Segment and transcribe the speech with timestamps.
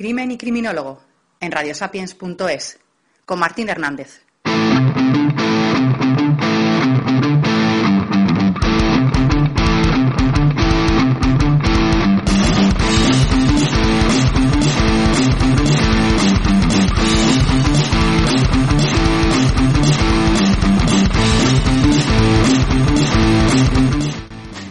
[0.00, 0.98] Crimen y Criminólogo
[1.40, 2.80] en radiosapiens.es
[3.26, 4.22] con Martín Hernández.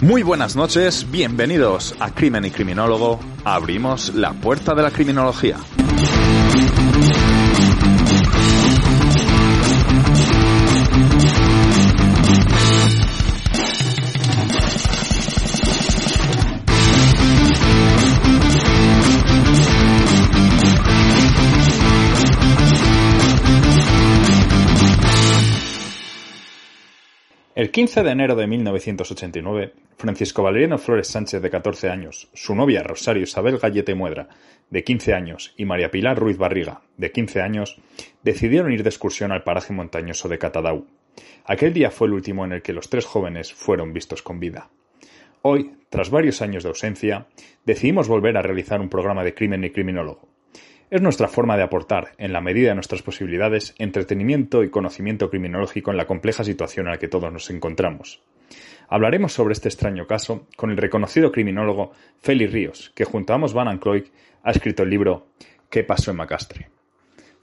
[0.10, 3.20] Muy buenas noches, bienvenidos a Crimen y Criminólogo.
[3.46, 5.58] Abrimos la puerta de la criminología.
[27.60, 32.84] El 15 de enero de 1989, Francisco Valeriano Flores Sánchez, de 14 años, su novia
[32.84, 34.30] Rosario Isabel Gallete Muedra,
[34.70, 37.82] de 15 años, y María Pilar Ruiz Barriga, de 15 años,
[38.24, 40.86] decidieron ir de excursión al paraje montañoso de Catadau.
[41.44, 44.70] Aquel día fue el último en el que los tres jóvenes fueron vistos con vida.
[45.42, 47.28] Hoy, tras varios años de ausencia,
[47.66, 50.30] decidimos volver a realizar un programa de crimen y criminólogo.
[50.92, 55.92] Es nuestra forma de aportar, en la medida de nuestras posibilidades, entretenimiento y conocimiento criminológico
[55.92, 58.24] en la compleja situación en la que todos nos encontramos.
[58.88, 63.54] Hablaremos sobre este extraño caso con el reconocido criminólogo Félix Ríos, que junto a Amos
[63.54, 65.28] Van ha escrito el libro
[65.70, 66.72] ¿Qué pasó en Macastre?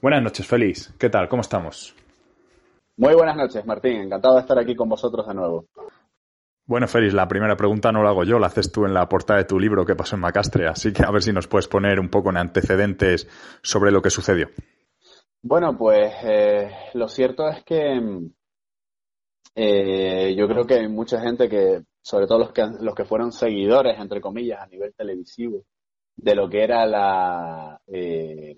[0.01, 0.93] Buenas noches, Félix.
[0.99, 1.29] ¿Qué tal?
[1.29, 1.95] ¿Cómo estamos?
[2.97, 4.01] Muy buenas noches, Martín.
[4.01, 5.67] Encantado de estar aquí con vosotros de nuevo.
[6.67, 9.39] Bueno, Félix, la primera pregunta no la hago yo, la haces tú en la portada
[9.39, 10.67] de tu libro ¿Qué pasó en Macastre?
[10.67, 13.25] Así que a ver si nos puedes poner un poco en antecedentes
[13.63, 14.49] sobre lo que sucedió.
[15.41, 18.29] Bueno, pues eh, lo cierto es que
[19.55, 23.31] eh, yo creo que hay mucha gente que, sobre todo los que, los que fueron
[23.31, 25.63] seguidores, entre comillas, a nivel televisivo,
[26.17, 28.57] de lo que era la, eh,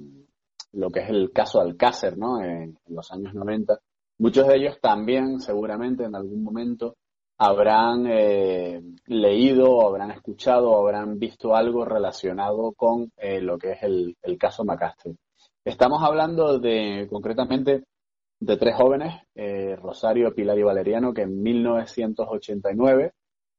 [0.72, 2.42] lo que es el caso Alcácer, ¿no?
[2.42, 3.80] En, en los años 90.
[4.18, 6.96] Muchos de ellos también, seguramente, en algún momento,
[7.40, 14.18] habrán eh, leído, habrán escuchado, habrán visto algo relacionado con eh, lo que es el,
[14.22, 15.16] el, caso Macastre.
[15.64, 17.86] Estamos hablando de, concretamente,
[18.42, 23.14] de tres jóvenes, eh, Rosario, Pilar y Valeriano, que en 1989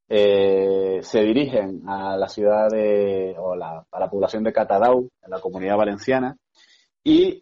[0.09, 5.41] se dirigen a la ciudad de, o la, a la población de Catadau, en la
[5.41, 6.37] comunidad valenciana,
[7.05, 7.41] y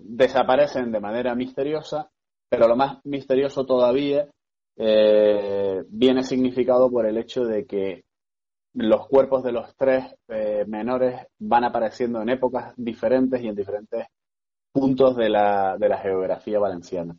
[0.00, 2.08] desaparecen de manera misteriosa,
[2.48, 4.28] pero lo más misterioso todavía
[4.76, 8.04] eh, viene significado por el hecho de que
[8.74, 14.06] los cuerpos de los tres eh, menores van apareciendo en épocas diferentes y en diferentes
[14.72, 17.14] puntos de la, de la geografía valenciana.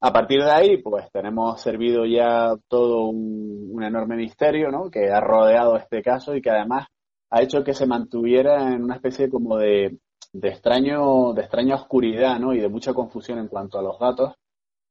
[0.00, 4.90] A partir de ahí, pues tenemos servido ya todo un, un, enorme misterio, ¿no?
[4.90, 6.86] Que ha rodeado este caso y que además
[7.30, 9.98] ha hecho que se mantuviera en una especie como de,
[10.32, 12.54] de extraño, de extraña oscuridad, ¿no?
[12.54, 14.34] Y de mucha confusión en cuanto a los datos,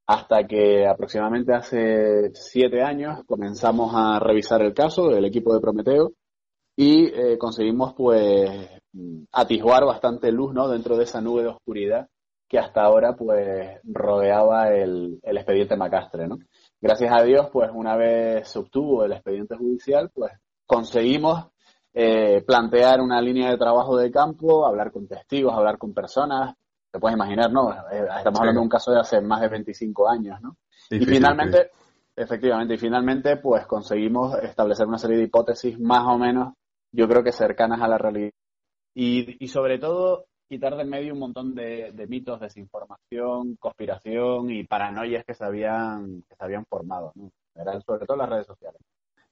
[0.07, 6.13] hasta que aproximadamente hace siete años comenzamos a revisar el caso del equipo de Prometeo
[6.77, 8.49] y eh, conseguimos pues
[9.33, 10.69] atisbar bastante luz ¿no?
[10.69, 12.07] dentro de esa nube de oscuridad
[12.47, 16.27] que hasta ahora pues rodeaba el, el expediente Macastre.
[16.79, 20.31] Gracias a Dios pues una vez se obtuvo el expediente judicial pues
[20.65, 21.47] conseguimos
[21.93, 26.55] eh, plantear una línea de trabajo de campo, hablar con testigos, hablar con personas,
[26.91, 27.71] te puedes imaginar, ¿no?
[27.91, 30.57] Eh, estamos hablando de un caso de hace más de 25 años, ¿no?
[30.89, 31.71] y finalmente,
[32.15, 36.53] efectivamente, y finalmente, pues conseguimos establecer una serie de hipótesis más o menos,
[36.91, 38.31] yo creo que cercanas a la realidad.
[38.93, 44.63] Y, y sobre todo, quitar de medio un montón de, de, mitos, desinformación, conspiración y
[44.63, 47.29] paranoias que se habían, que se habían formado, ¿no?
[47.55, 48.81] Eran sobre todo las redes sociales.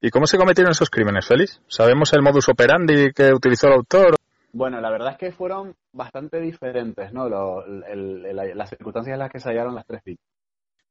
[0.02, 1.62] ¿Y cómo se cometieron esos crímenes, Félix?
[1.68, 4.16] ¿Sabemos el modus operandi que utilizó el autor?
[4.56, 7.28] Bueno, la verdad es que fueron bastante diferentes, ¿no?
[7.28, 10.32] Las circunstancias en las que se hallaron las tres víctimas.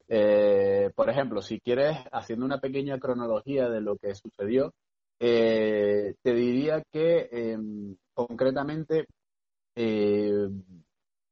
[0.07, 4.75] Eh, por ejemplo, si quieres, haciendo una pequeña cronología de lo que sucedió,
[5.19, 7.57] eh, te diría que eh,
[8.13, 9.07] concretamente
[9.75, 10.47] eh,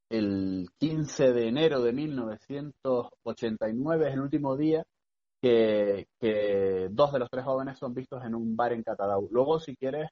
[0.09, 4.83] el 15 de enero de 1989 es el último día
[5.43, 9.29] que, que, dos de los tres jóvenes son vistos en un bar en Catadau.
[9.31, 10.09] Luego, si quieres,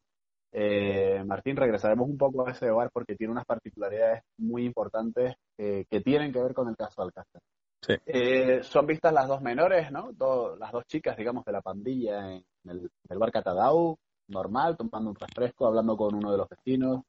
[0.53, 5.85] eh, Martín, regresaremos un poco a ese hogar porque tiene unas particularidades muy importantes eh,
[5.89, 7.41] que tienen que ver con el caso Alcácer.
[7.83, 7.95] Sí.
[8.07, 10.11] Eh, son vistas las dos menores, ¿no?
[10.59, 13.97] las dos chicas, digamos, de la pandilla en el, bar Catadau,
[14.29, 17.03] normal, tomando un refresco, hablando con uno de los vecinos,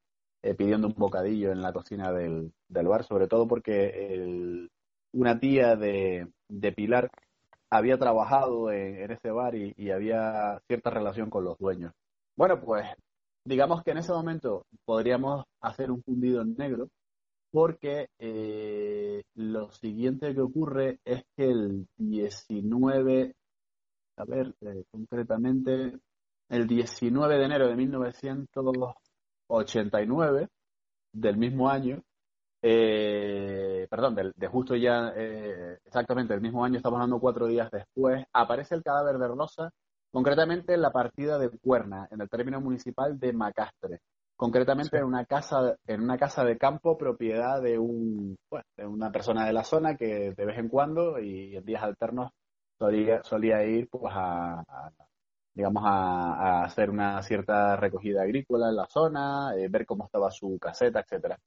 [0.58, 4.70] pidiendo un bocadillo en la cocina del, bar, sobre todo porque
[5.12, 6.32] una tía de,
[6.74, 7.12] Pilar
[7.70, 11.92] había trabajado en, ese bar y había cierta relación con los dueños.
[12.38, 12.88] Bueno, pues
[13.46, 16.90] digamos que en ese momento podríamos hacer un fundido en negro
[17.52, 23.36] porque eh, lo siguiente que ocurre es que el 19,
[24.18, 26.00] a ver, eh, concretamente,
[26.50, 30.48] el 19 de enero de 1989,
[31.14, 32.02] del mismo año,
[32.62, 35.10] eh, perdón, de, de, justo ya,
[35.86, 39.72] exactamente el mismo año, estamos hablando cuatro días después, aparece el cadáver de Rosa
[40.12, 44.00] concretamente en la partida de Cuerna, en el término municipal de Macastre,
[44.36, 48.38] concretamente en una casa en una casa de campo propiedad de un
[48.76, 52.32] de una persona de la zona que de vez en cuando y en días alternos
[52.78, 54.64] solía, solía ir pues a,
[55.54, 60.58] digamos a, hacer una cierta recogida agrícola en la zona, eh, ver cómo estaba su
[60.60, 61.38] caseta, etcétera.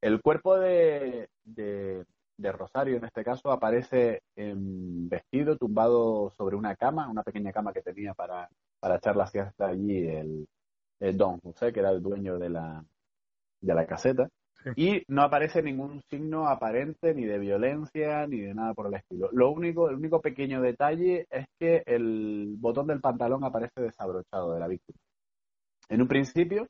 [0.00, 2.04] El cuerpo de, de
[2.38, 7.82] Rosario en este caso aparece en vestido, tumbado sobre una cama, una pequeña cama que
[7.82, 8.48] tenía para,
[8.80, 10.46] para echar la siesta allí el,
[11.16, 12.84] don José, que era el dueño de la,
[13.60, 14.28] de la caseta.
[14.76, 19.28] Y no aparece ningún signo aparente ni de violencia ni de nada por el estilo.
[19.32, 24.60] Lo único, el único pequeño detalle es que el botón del pantalón aparece desabrochado de
[24.60, 24.98] la víctima.
[25.90, 26.66] En un principio,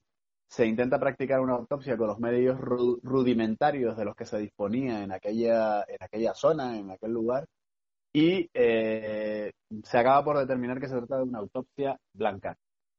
[0.49, 5.12] se intenta practicar una autopsia con los medios rudimentarios de los que se disponía en
[5.12, 7.46] aquella, en aquella zona, en aquel lugar,
[8.12, 9.52] y eh,
[9.82, 12.56] se acaba por determinar que se trata de una autopsia blanca.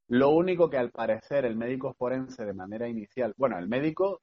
[0.10, 4.22] Lo único que al parecer el médico forense de manera inicial, bueno, el médico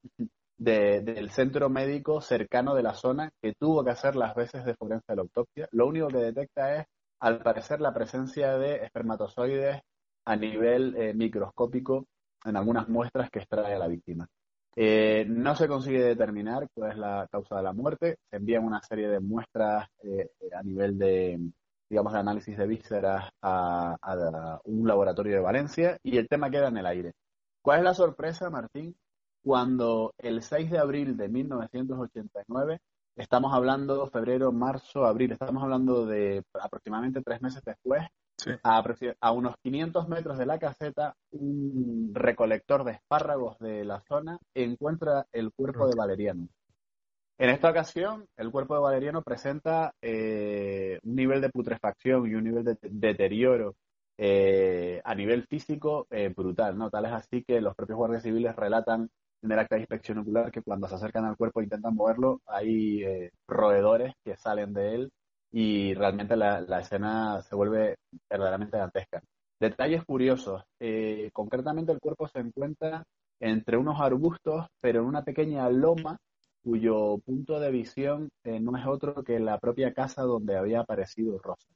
[0.56, 5.06] del centro médico cercano de la zona que tuvo que hacer las veces de forense
[5.08, 6.86] de la autopsia, lo único que detecta es,
[7.20, 9.80] al parecer, la presencia de espermatozoides
[10.24, 12.06] a nivel eh, microscópico
[12.44, 14.28] en algunas muestras que extrae a la víctima.
[14.74, 18.18] Eh, no se consigue determinar cuál es la causa de la muerte.
[18.30, 21.38] Se envían una serie de muestras eh, a nivel de,
[21.90, 26.78] digamos, de análisis de vísceras a, un laboratorio de Valencia y el tema queda en
[26.78, 27.12] el aire.
[27.60, 28.96] ¿Cuál es la sorpresa, Martín?
[29.44, 32.80] Cuando el 6 de abril de 1989,
[33.16, 38.02] estamos hablando febrero, marzo, abril, estamos hablando de aproximadamente tres meses después,
[39.20, 45.26] a, unos 500 metros de la caseta, un recolector de espárragos de la zona encuentra
[45.32, 46.48] el cuerpo de Valeriano.
[47.38, 52.44] En esta ocasión, el cuerpo de Valeriano presenta eh, un nivel de putrefacción y un
[52.44, 53.74] nivel de deterioro
[54.18, 56.90] eh, a nivel físico eh, brutal, ¿no?
[56.90, 59.10] Tal es así que los propios guardias civiles relatan
[59.42, 62.40] en el acta de inspección ocular que cuando se acercan al cuerpo e intentan moverlo,
[62.46, 63.02] hay
[63.48, 65.12] roedores que salen de él
[65.52, 67.96] y realmente la, escena se vuelve
[68.28, 69.22] verdaderamente dantesca.
[69.60, 70.62] Detalles curiosos.
[70.81, 73.04] Eh, concretamente el cuerpo se encuentra
[73.38, 76.16] entre unos arbustos, pero en una pequeña loma
[76.64, 81.38] cuyo punto de visión eh, no es otro que la propia casa donde había aparecido
[81.38, 81.69] Rosa.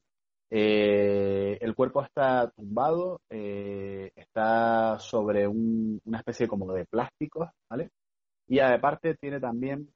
[0.48, 7.90] Eh, el cuerpo está tumbado, está sobre una especie como de plástico, ¿vale?
[8.46, 9.88] Y aparte tiene también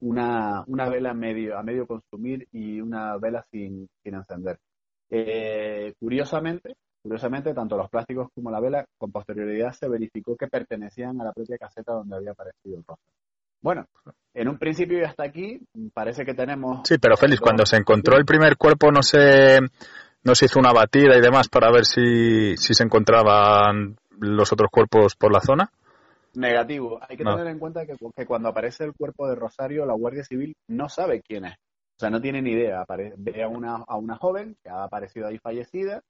[0.00, 4.58] una, una vela medio, a medio consumir y una vela sin, sin encender.
[5.10, 11.20] Eh, curiosamente, curiosamente, tanto los plásticos como la vela, con posterioridad se verificó que pertenecían
[11.20, 13.12] a la propia caseta donde había aparecido el rostro.
[13.62, 13.86] Bueno,
[14.32, 15.60] en un principio y hasta aquí
[15.92, 16.80] parece que tenemos...
[16.84, 19.58] Sí, pero Félix, cuando se encontró el primer cuerpo no se,
[20.24, 24.70] no se hizo una batida y demás para ver si, si se encontraban los otros
[24.70, 25.70] cuerpos por la zona.
[26.34, 27.00] Negativo.
[27.08, 30.54] Hay que tener en cuenta que, cuando aparece el cuerpo de Rosario, la Guardia Civil
[30.68, 31.54] no sabe quién es.
[31.54, 32.84] O sea, no tiene ni idea.
[33.16, 36.00] ve a una, a una joven que ha aparecido ahí fallecida,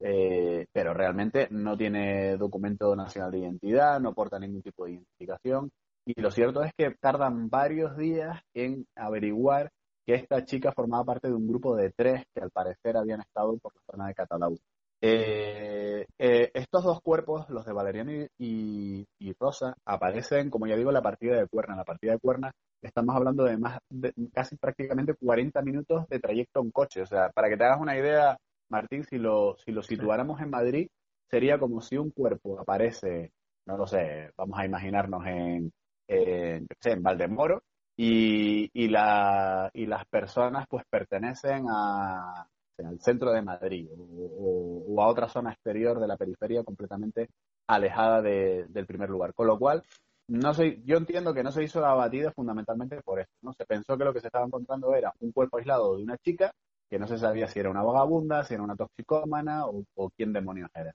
[0.00, 5.70] eh, pero realmente no tiene documento nacional de identidad, no porta ningún tipo de identificación.
[6.04, 9.70] Y lo cierto es que tardan varios días en averiguar
[10.06, 13.58] que esta chica formaba parte de un grupo de tres que al parecer habían estado
[13.58, 14.56] por la zona de Catalau.
[15.00, 19.06] Eh, eh, estos dos cuerpos, los de Valeriano y,
[19.38, 21.74] Rosa, aparecen, como ya digo, en la partida de Cuerna.
[21.74, 22.52] En la partida de Cuerna
[22.82, 27.02] estamos hablando de más, de, casi prácticamente 40 minutos de trayecto en coche.
[27.02, 28.36] O sea, para que te hagas una idea,
[28.70, 30.88] Martín, si lo, si lo situáramos en Madrid,
[31.30, 33.32] sería como si un cuerpo aparece,
[33.66, 35.72] no lo sé, vamos a imaginarnos en,
[36.08, 37.62] en, en Valdemoro,
[37.96, 42.46] y, y, la, y las personas pues pertenecen a,
[42.86, 47.28] al centro de Madrid o, a otra zona exterior de la periferia completamente
[47.66, 49.34] alejada del primer lugar.
[49.34, 49.82] Con lo cual,
[50.28, 53.30] no sé, yo entiendo que no se hizo la batida fundamentalmente por eso.
[53.42, 53.52] ¿no?
[53.52, 56.52] Se pensó que lo que se estaba encontrando era un cuerpo aislado de una chica
[56.88, 60.70] que no se sabía si era una vagabunda, si era una toxicómana o, quién demonios
[60.74, 60.92] era.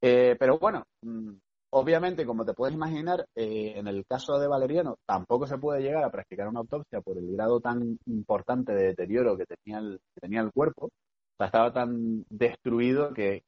[0.00, 1.30] Eh, pero bueno, mm,
[1.70, 6.04] obviamente, como te puedes imaginar, eh, en el caso de Valeriano tampoco se puede llegar
[6.04, 10.20] a practicar una autopsia por el grado tan importante de deterioro que tenía el, que
[10.20, 10.90] tenía el cuerpo.
[11.38, 13.42] Estaba tan destruido que,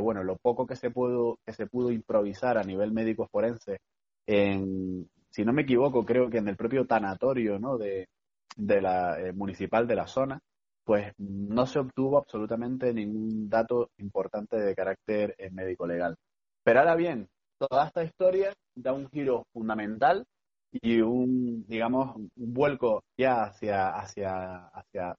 [0.00, 3.78] bueno, lo poco que se pudo, que se pudo improvisar a nivel médico forense
[4.26, 7.76] en, si no me equivoco, creo que en el propio tanatorio ¿no?
[7.78, 8.08] de,
[8.56, 10.40] de la eh, municipal de la zona,
[10.84, 16.16] pues no se obtuvo absolutamente ningún dato importante de carácter eh, médico legal.
[16.64, 20.24] Pero ahora bien, toda esta historia da un giro fundamental
[20.72, 25.16] y un, digamos, un vuelco ya hacia, hacia, hacia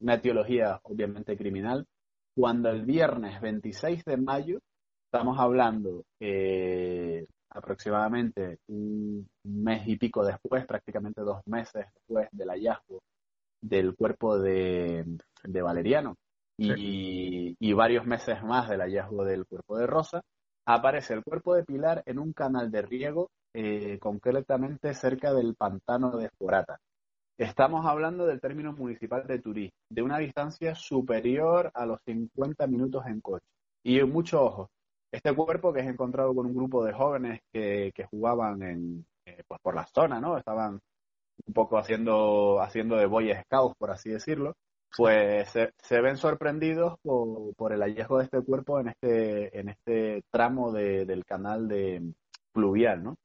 [0.00, 1.86] una etiología obviamente criminal,
[2.34, 4.58] cuando el viernes 26 de mayo,
[5.06, 13.00] estamos hablando eh, aproximadamente un mes y pico después, prácticamente dos meses después del hallazgo
[13.60, 15.04] del cuerpo de,
[15.44, 16.16] Valeriano
[16.58, 20.22] y, varios meses más del hallazgo del cuerpo de Rosa,
[20.66, 26.16] aparece el cuerpo de Pilar en un canal de riego, eh, concretamente cerca del pantano
[26.16, 26.78] de Forata.
[27.36, 33.04] Estamos hablando del término municipal de Turí, de una distancia superior a los 50 minutos
[33.06, 33.44] en coche.
[33.82, 34.70] Y mucho ojo,
[35.12, 39.60] este cuerpo que es encontrado con un grupo de jóvenes que, jugaban en, eh, pues
[39.60, 40.38] por la zona, ¿no?
[40.38, 40.80] Estaban
[41.46, 44.54] un poco haciendo, haciendo de Boy Scouts, por así decirlo,
[44.96, 50.72] pues se, ven sorprendidos por, el hallazgo de este cuerpo en este, en este tramo
[50.72, 52.12] del canal de
[52.52, 53.16] fluvial, ¿no?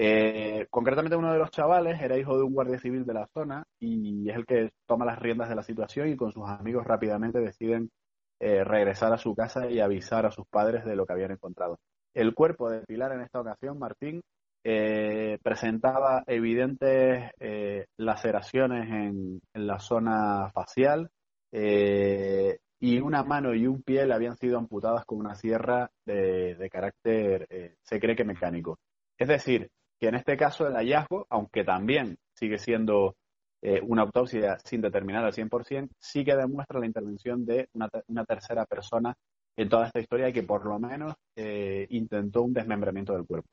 [0.00, 3.64] Eh, concretamente uno de los chavales era hijo de un guardia civil de la zona
[3.80, 7.40] y es el que toma las riendas de la situación y con sus amigos rápidamente
[7.40, 7.90] deciden
[8.38, 11.80] eh, regresar a su casa y avisar a sus padres de lo que habían encontrado.
[12.14, 14.22] El cuerpo de Pilar en esta ocasión, Martín,
[14.70, 21.10] eh, presentaba evidentes eh, laceraciones en, la zona facial
[21.50, 27.76] y una mano y un pie le habían sido amputadas con una sierra de, carácter,
[27.82, 28.78] se cree que mecánico.
[29.16, 33.16] Es decir, que en este caso el hallazgo, aunque también sigue siendo
[33.62, 38.66] eh, una autopsia sin determinar al 100%, sí que demuestra la intervención de una, tercera
[38.66, 39.14] persona
[39.56, 43.48] en toda esta historia y que por lo menos eh, intentó un desmembramiento del cuerpo.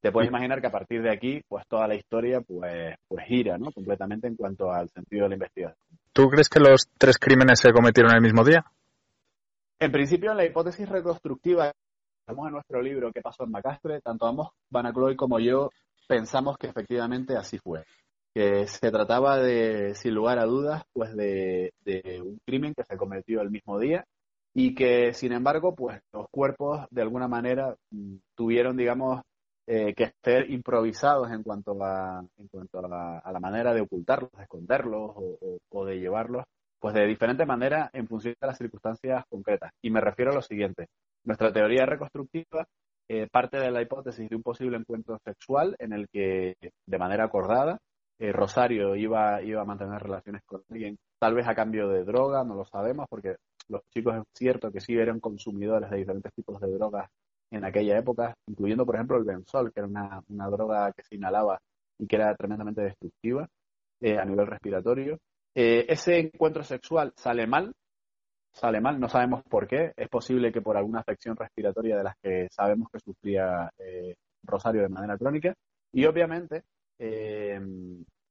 [0.00, 3.58] Te puedes imaginar que a partir de aquí, pues toda la historia pues, pues gira,
[3.58, 3.72] ¿no?
[3.72, 5.78] Completamente en cuanto al sentido de la investigación.
[6.12, 8.64] ¿Tú crees que los tres crímenes se cometieron el mismo día?
[9.80, 11.72] En principio, en la hipótesis reconstructiva,
[12.20, 14.00] estamos en nuestro libro ¿Qué pasó en Macastre?
[14.00, 15.70] Tanto ambos, Banacloy como yo,
[16.06, 17.84] pensamos que efectivamente así fue
[18.34, 21.72] que se trataba de, sin lugar a dudas, pues de,
[22.22, 24.04] un crimen que se cometió el mismo día
[24.54, 29.22] y que, sin embargo, pues los cuerpos de alguna manera mm, tuvieron, digamos,
[29.70, 32.88] eh, que ser improvisados en cuanto a, en cuanto a
[33.30, 35.12] la, manera de ocultarlos, de esconderlos
[35.70, 36.44] o, de llevarlos,
[36.80, 39.70] pues de diferente manera en función de las circunstancias concretas.
[39.82, 40.86] Y me refiero a lo siguiente.
[41.24, 42.66] Nuestra teoría reconstructiva
[43.10, 46.56] eh, parte de la hipótesis de un posible encuentro sexual en el que,
[46.86, 47.78] de manera acordada,
[48.18, 52.42] eh, Rosario iba, iba a mantener relaciones con alguien, tal vez a cambio de droga,
[52.42, 53.36] no lo sabemos, porque
[53.68, 57.10] los chicos es cierto que sí eran consumidores de diferentes tipos de drogas
[57.50, 61.58] en aquella época, incluyendo, por ejemplo, el benzol, que era una, droga que se inhalaba
[61.98, 63.48] y que era tremendamente destructiva
[64.00, 65.18] eh, a nivel respiratorio.
[65.54, 67.72] Eh, ese encuentro sexual sale mal,
[68.52, 69.92] sale mal, no sabemos por qué.
[69.96, 73.70] Es posible que por alguna afección respiratoria de las que sabemos que sufría
[74.44, 75.54] Rosario de manera crónica.
[75.92, 76.62] Y obviamente
[76.98, 77.60] eh,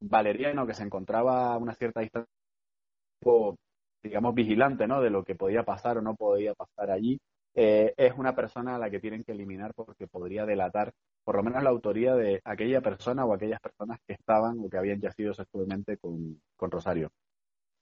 [0.00, 2.30] Valeriano, que se encontraba a una cierta distancia,
[4.02, 5.00] digamos, vigilante ¿no?
[5.00, 7.18] de lo que podía pasar o no podía pasar allí,
[7.60, 10.92] eh, es una persona a la que tienen que eliminar porque podría delatar
[11.24, 14.78] por lo menos la autoría de aquella persona o aquellas personas que estaban o que
[14.78, 17.10] habían yacido sexualmente con, Rosario.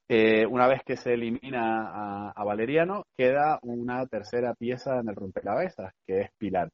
[0.09, 5.93] Eh, una vez que se elimina a, Valeriano, queda una tercera pieza en el rompecabezas,
[6.07, 6.69] que es Pilar.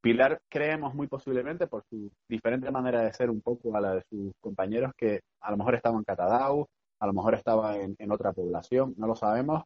[0.00, 4.02] Pilar creemos muy posiblemente por su diferente manera de ser un poco a la de
[4.10, 6.66] sus compañeros que a lo mejor estaba en Catadau,
[6.98, 9.62] a lo mejor estaba en, otra población, no lo sabemos,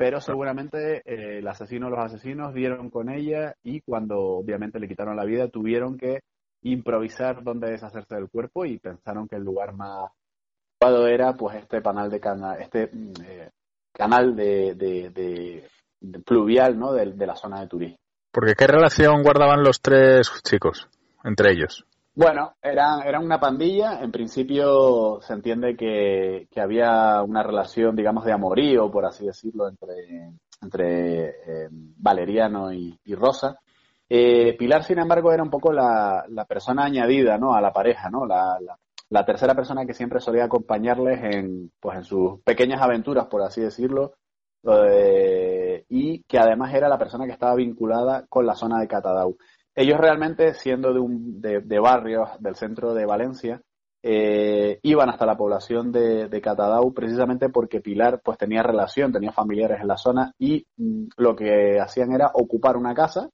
[0.00, 4.88] pero seguramente eh, el asesino o los asesinos dieron con ella y cuando obviamente le
[4.88, 6.20] quitaron la vida tuvieron que
[6.62, 10.10] improvisar dónde deshacerse del cuerpo y pensaron que el lugar más
[10.80, 13.50] adecuado era pues este canal de canal, este mm, eh,
[13.92, 15.68] canal de, de,
[16.24, 16.94] pluvial ¿no?
[16.94, 17.98] de, de la zona de turismo.
[18.32, 20.88] Porque ¿qué relación guardaban los tres chicos
[21.24, 21.84] entre ellos?
[22.14, 24.00] Bueno, eran, eran una pandilla.
[24.02, 30.32] En principio se entiende que, había una relación, digamos, de amorío, por así decirlo, entre,
[30.60, 33.58] entre eh, Valeriano y, Rosa.
[34.08, 37.54] Eh, Pilar, sin embargo, era un poco la, persona añadida, ¿no?
[37.54, 38.26] A la pareja, ¿no?
[38.26, 38.58] La,
[39.08, 43.60] la, tercera persona que siempre solía acompañarles en, pues, en sus pequeñas aventuras, por así
[43.60, 44.14] decirlo,
[44.64, 49.36] eh, y que además era la persona que estaba vinculada con la zona de Catadau.
[49.74, 53.62] Ellos realmente, siendo de, un, de, de barrios del centro de Valencia,
[54.02, 59.30] eh, iban hasta la población de, de, Catadau precisamente porque Pilar pues tenía relación, tenía
[59.30, 63.28] familiares en la zona y mm, lo que hacían era ocupar una casa,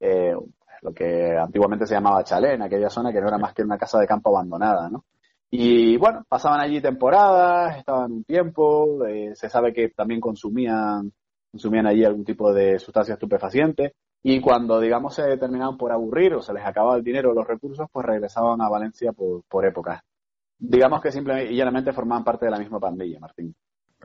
[0.00, 0.34] eh,
[0.82, 3.78] lo que antiguamente se llamaba chalet en aquella zona, que no era más que una
[3.78, 5.04] casa de campo abandonada, ¿no?
[5.50, 11.12] Y bueno, pasaban allí temporadas, estaban un tiempo, eh, se sabe que también consumían,
[11.50, 16.42] consumían allí algún tipo de sustancia estupefaciente y cuando, digamos, se terminaban por aburrir o
[16.42, 20.02] se les acababa el dinero o los recursos, pues regresaban a Valencia por, por épocas.
[20.58, 23.54] Digamos que simplemente y llanamente formaban parte de la misma pandilla, Martín.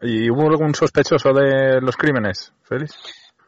[0.01, 2.95] ¿Y hubo algún sospechoso de los crímenes, Félix?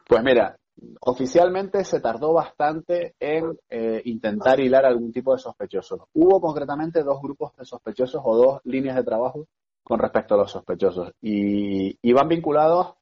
[0.08, 0.56] Pues mira,
[1.02, 6.02] oficialmente se tardó bastante en eh, intentar hilar algún tipo de sospechosos.
[6.14, 9.48] Hubo concretamente dos grupos de sospechosos o dos líneas de trabajo
[9.84, 12.96] con respecto a los sospechosos y, y van vinculados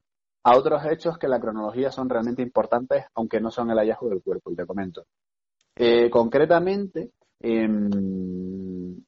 [0.43, 4.21] a otros hechos que la cronología son realmente importantes, aunque no son el hallazgo del
[4.21, 5.05] cuerpo, y te comento.
[5.75, 9.05] Eh, concretamente, en,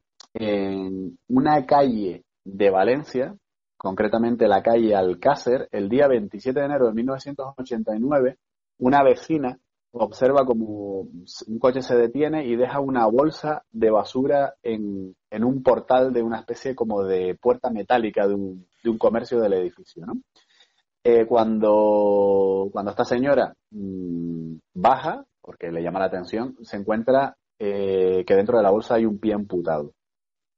[1.27, 3.35] una calle de Valencia,
[3.77, 8.37] concretamente la calle Alcácer, el día 27 de enero de 1989,
[8.79, 9.57] una vecina
[9.97, 11.07] observa como
[11.47, 16.21] un coche se detiene y deja una bolsa de basura en, en un portal de
[16.21, 20.15] una especie como de puerta metálica de un, de un comercio del edificio, ¿no?
[21.07, 28.23] Eh, cuando, cuando esta señora mm, baja, porque le llama la atención, se encuentra eh,
[28.25, 29.91] que dentro de la bolsa hay un pie amputado.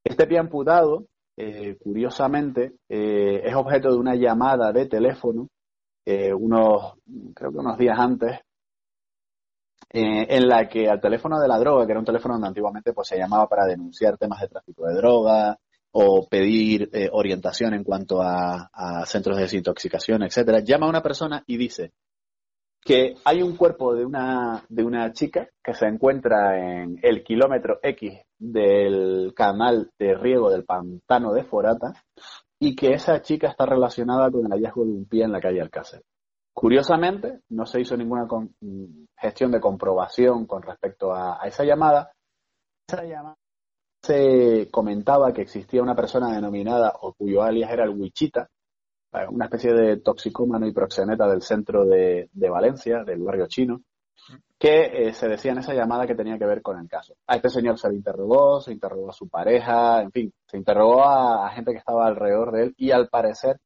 [0.05, 1.03] Este pie amputado,
[1.35, 5.49] eh, curiosamente, es objeto de una llamada de teléfono
[6.05, 6.93] unos,
[7.35, 8.39] creo que unos días antes,
[9.89, 13.09] en la que al teléfono de la droga, que era un teléfono donde antiguamente pues,
[13.09, 15.57] se llamaba para denunciar temas de tráfico de droga,
[15.91, 18.69] o pedir eh, orientación en cuanto a,
[19.05, 21.91] centros de desintoxicación, etcétera, llama a una persona y dice
[22.81, 27.79] que hay un cuerpo de una, de una chica que se encuentra en el kilómetro
[27.81, 31.93] X del canal de riego del pantano de Forata
[32.59, 35.61] y que esa chica está relacionada con el hallazgo de un pie en la calle
[35.61, 36.01] Alcácer.
[36.53, 38.27] Curiosamente, no se hizo ninguna
[39.17, 42.11] gestión de comprobación con respecto a, a esa llamada.
[42.87, 43.35] Esa llamada
[44.07, 48.49] se comentaba que existía una persona denominada, o cuyo alias era el Wichita,
[49.11, 53.81] eh, una especie de toxicómano y proxeneta del centro de, Valencia, del barrio chino,
[54.57, 57.15] que eh, se decía en esa llamada que tenía que ver con el caso.
[57.27, 61.03] A este señor se le interrogó, se interrogó a su pareja, en fin, se interrogó
[61.03, 63.59] a, gente que estaba alrededor de él y al parecer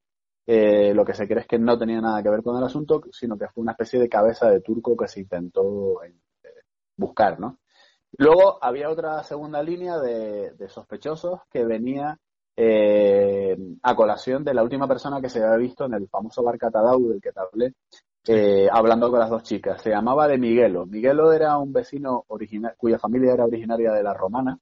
[0.47, 3.01] eh, lo que se cree es que no tenía nada que ver con el asunto,
[3.11, 6.01] sino que fue una especie de cabeza de turco que se intentó
[6.97, 7.60] buscar, ¿no?
[8.17, 12.17] Luego había otra segunda línea de, sospechosos que venía
[12.55, 16.57] eh, a colación de la última persona que se había visto en el famoso bar
[16.57, 17.73] Catadau del que te hablé,
[18.27, 19.81] eh, hablando con las dos chicas.
[19.81, 20.85] Se llamaba de Miguelo.
[20.85, 24.59] Miguelo era un vecino original, cuya familia era originaria de la Romana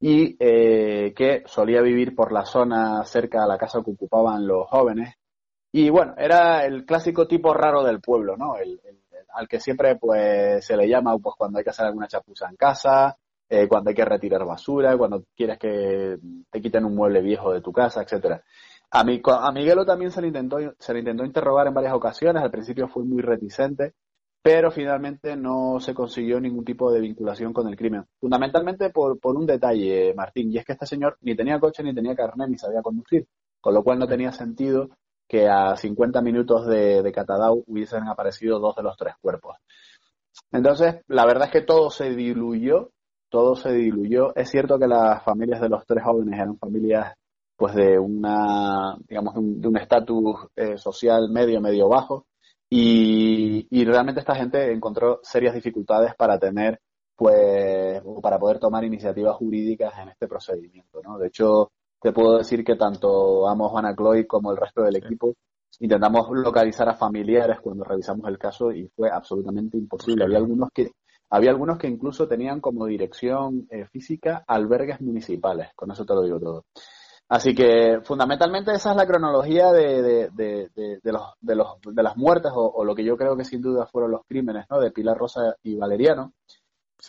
[0.00, 4.66] y eh, que solía vivir por la zona cerca de la casa que ocupaban los
[4.68, 5.14] jóvenes.
[5.72, 8.56] Y bueno, era el clásico tipo raro del pueblo, ¿no?
[8.56, 8.80] el
[9.34, 12.56] al que siempre pues se le llama pues cuando hay que hacer alguna chapuza en
[12.56, 13.16] casa,
[13.48, 16.18] eh, cuando hay que retirar basura, cuando quieres que
[16.50, 18.42] te quiten un mueble viejo de tu casa, etcétera.
[18.92, 22.42] A, mi, a Miguelo también se le intentó se le intentó interrogar en varias ocasiones,
[22.42, 23.94] al principio fue muy reticente,
[24.42, 28.04] pero finalmente no se consiguió ningún tipo de vinculación con el crimen.
[28.18, 31.94] Fundamentalmente por, por un detalle, Martín, y es que este señor ni tenía coche, ni
[31.94, 33.26] tenía carnet, ni sabía conducir,
[33.60, 34.88] con lo cual no tenía sentido
[35.30, 39.56] que a 50 minutos de, de Catadau hubiesen aparecido dos de los tres cuerpos.
[40.50, 42.90] Entonces, la verdad es que todo se diluyó,
[43.28, 44.34] todo se diluyó.
[44.34, 47.14] Es cierto que las familias de los tres jóvenes eran familias
[47.56, 52.26] pues de una, digamos, de un estatus eh, social medio, medio bajo,
[52.68, 56.80] y, y, realmente esta gente encontró serias dificultades para tener,
[57.14, 61.18] pues, para poder tomar iniciativas jurídicas en este procedimiento, ¿no?
[61.18, 65.34] De hecho, te puedo decir que tanto Amos Juana Chloe como el resto del equipo
[65.80, 70.24] intentamos localizar a familiares cuando revisamos el caso y fue absolutamente imposible.
[70.24, 70.92] Había algunos que
[71.30, 76.22] había algunos que incluso tenían como dirección eh, física albergues municipales, con eso te lo
[76.22, 76.64] digo todo.
[77.28, 82.02] Así que fundamentalmente esa es la cronología de, de, de, de los, de, los, de
[82.02, 84.80] las muertes o, o, lo que yo creo que sin duda fueron los crímenes ¿no?
[84.80, 86.32] de Pilar Rosa y Valeriano.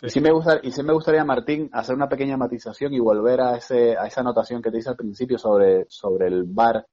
[0.00, 3.40] Y, sí me gusta, y sí me gustaría, Martín, hacer una pequeña matización y volver
[3.40, 6.86] a, ese, a esa anotación que te hice al principio sobre, sobre el bar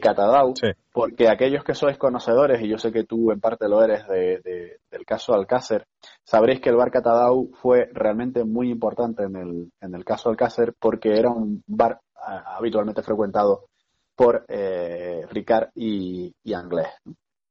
[0.00, 0.54] Catadau,
[0.92, 4.78] porque aquellos que sois conocedores, y yo sé que tú en parte lo eres de,
[4.90, 5.86] del caso Alcácer,
[6.24, 10.74] sabréis que el bar Catadau fue realmente muy importante en el, en el caso Alcácer
[10.78, 13.66] porque era un bar habitualmente frecuentado
[14.14, 16.88] por eh, Ricard y, y Anglés.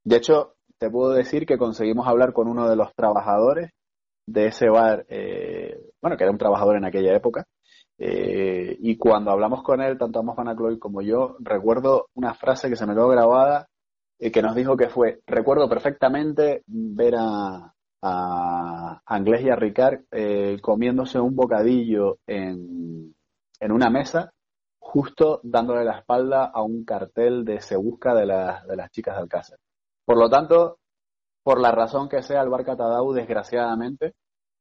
[0.02, 3.70] De hecho, te puedo decir que conseguimos hablar con uno de los trabajadores
[4.32, 7.46] de ese bar, eh, bueno, que era un trabajador en aquella época,
[7.98, 12.76] eh, y cuando hablamos con él, tanto Amos Van como yo, recuerdo una frase que
[12.76, 13.68] se me quedó grabada
[14.18, 20.00] y que nos dijo que fue, recuerdo perfectamente ver a, a Anglés y a Ricard
[20.10, 23.14] eh, comiéndose un bocadillo en,
[23.60, 24.32] en una mesa,
[24.80, 29.22] justo dándole la espalda a un cartel de Se Busca de, de las chicas de
[29.22, 29.58] Alcácer.
[30.04, 30.78] Por lo tanto,
[31.44, 34.14] por la razón que sea, el bar Catadau, desgraciadamente,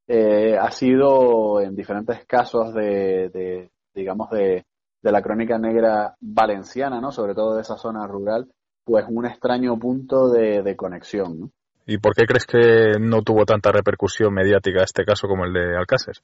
[0.07, 4.65] eh, ha sido en diferentes casos de, digamos, de,
[5.03, 7.11] la crónica negra valenciana, ¿no?
[7.11, 8.47] Sobre todo de esa zona rural,
[8.83, 11.51] pues un extraño punto de, conexión, ¿no?
[11.87, 15.75] ¿Y por qué crees que no tuvo tanta repercusión mediática este caso como el de
[15.75, 16.17] Alcácer?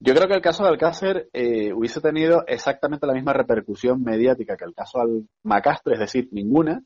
[0.00, 4.56] Yo creo que el caso de Alcácer eh, hubiese tenido exactamente la misma repercusión mediática
[4.56, 6.82] que el caso al Macastre, es decir, ninguna,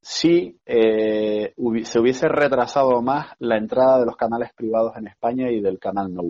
[0.00, 5.60] si eh, se hubiese retrasado más la entrada de los canales privados en España y
[5.60, 6.22] del canal No.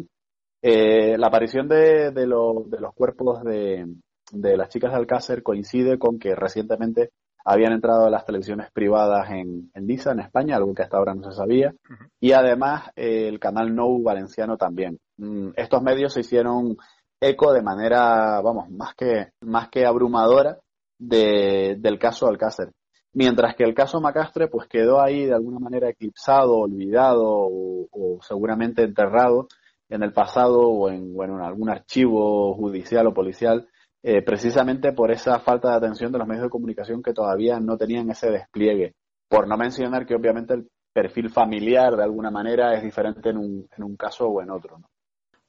[0.61, 3.87] Eh, la aparición de, de, los cuerpos de,
[4.33, 7.11] las chicas de Alcácer coincide con que recientemente
[7.45, 11.31] habían entrado las televisiones privadas en, en Lisa, en España, algo que hasta ahora no
[11.31, 11.73] se sabía,
[12.21, 14.99] y además eh, el canal No valenciano también.
[15.17, 16.77] Mm, estos medios se hicieron
[17.21, 20.59] eco de manera, vamos, más que, más que abrumadora
[20.99, 22.73] del caso Alcácer
[23.13, 28.83] mientras que el caso Macastre pues quedó ahí de alguna manera eclipsado, olvidado o, seguramente
[28.83, 29.49] enterrado
[29.89, 33.69] en el pasado o en, bueno, en algún archivo judicial o policial,
[34.03, 37.77] eh, precisamente por esa falta de atención de los medios de comunicación que todavía no
[37.77, 38.95] tenían ese despliegue.
[39.29, 43.69] Por no mencionar que obviamente el perfil familiar de alguna manera es diferente en un,
[43.77, 44.79] en un caso o en otro.
[44.79, 44.89] ¿no?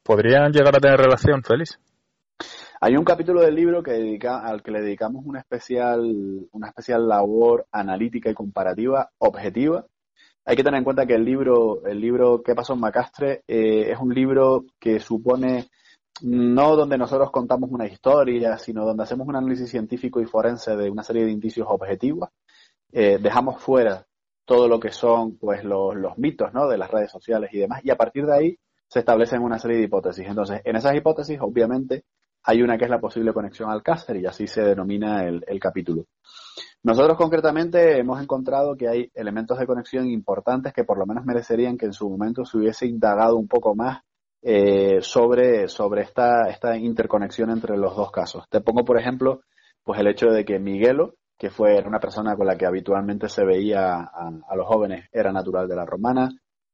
[0.04, 1.80] ¿Podrían llegar a tener relación, Félix?
[2.82, 7.10] Hay un capítulo del libro que dedica, al que le dedicamos una especial, una especial
[7.10, 9.86] labor analítica y comparativa objetiva.
[10.46, 13.44] Hay que tener en cuenta que el libro, el libro ¿Qué pasó en Macastre?
[13.48, 15.70] Eh, es un libro que supone
[16.22, 20.90] no donde nosotros contamos una historia, sino donde hacemos un análisis científico y forense de
[20.90, 22.30] una serie de indicios objetivos.
[22.94, 24.06] Eh, dejamos fuera
[24.46, 26.70] todo lo que son pues los, los mitos ¿no?
[26.70, 29.78] de las redes sociales y demás, y a partir de ahí se establecen una serie
[29.78, 30.26] de hipótesis.
[30.26, 32.06] Entonces, en esas hipótesis, obviamente,
[32.50, 36.06] hay una que es la posible conexión al Cácer y así se denomina el, capítulo.
[36.82, 41.78] Nosotros concretamente hemos encontrado que hay elementos de conexión importantes que por lo menos merecerían
[41.78, 44.02] que en su momento se hubiese indagado un poco más
[44.42, 48.46] eh, sobre, sobre esta, esta interconexión entre los dos casos.
[48.50, 49.42] Te pongo, por ejemplo,
[49.84, 53.46] pues el hecho de que Miguelo, que fue una persona con la que habitualmente se
[53.46, 56.32] veía a, los jóvenes, era natural de la romana.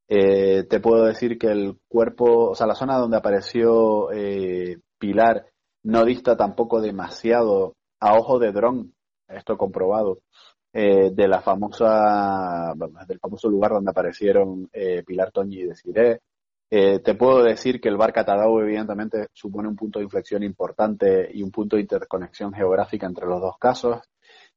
[0.07, 5.47] Eh, te puedo decir que el cuerpo, o sea, la zona donde apareció eh, Pilar
[5.85, 8.93] no dista tampoco demasiado a ojo de dron,
[9.27, 10.19] esto comprobado,
[10.73, 12.73] eh, de la famosa,
[13.07, 16.21] del famoso lugar donde aparecieron eh, Pilar Toñi y Desiré.
[16.71, 21.29] Eh, te puedo decir que el bar Catadau evidentemente supone un punto de inflexión importante
[21.31, 24.01] y un punto de interconexión geográfica entre los dos casos.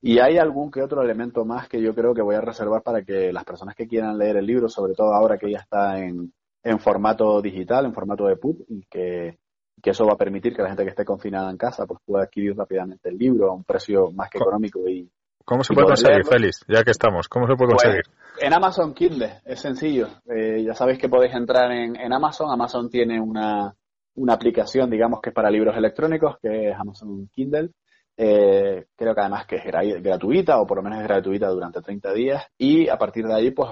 [0.00, 3.02] Y hay algún que otro elemento más que yo creo que voy a reservar para
[3.02, 6.32] que las personas que quieran leer el libro, sobre todo ahora que ya está en,
[6.62, 9.38] en formato digital, en formato de pub, y que
[9.82, 12.24] que eso va a permitir que la gente que esté confinada en casa pues pueda
[12.24, 15.10] adquirir rápidamente el libro a un precio más que económico y
[15.44, 16.62] ¿Cómo se puede conseguir, Félix?
[16.68, 18.04] Ya que estamos, ¿cómo se puede pues, conseguir?
[18.40, 20.08] en Amazon Kindle, es sencillo.
[20.26, 22.50] Eh, ya sabéis que podéis entrar en, en Amazon.
[22.50, 23.74] Amazon tiene una,
[24.16, 27.70] una, aplicación, digamos, que es para libros electrónicos, que es Amazon Kindle.
[28.16, 29.64] Eh, creo que además que es
[30.02, 32.44] gratuita, o por lo menos es gratuita durante 30 días.
[32.58, 33.70] Y a partir de ahí, pues,